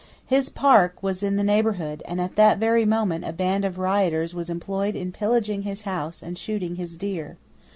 His 0.25 0.49
park 0.49 1.03
was 1.03 1.21
in 1.21 1.35
the 1.35 1.43
neighbourhood; 1.43 2.01
and 2.07 2.19
at 2.19 2.35
that 2.35 2.57
very 2.57 2.85
moment 2.85 3.23
a 3.23 3.31
band 3.31 3.63
of 3.63 3.77
rioters 3.77 4.33
was 4.33 4.49
employed 4.49 4.95
in 4.95 5.11
pillaging 5.11 5.61
his 5.61 5.83
house 5.83 6.23
and 6.23 6.39
shooting 6.39 6.73
his 6.73 6.97
deer. 6.97 7.37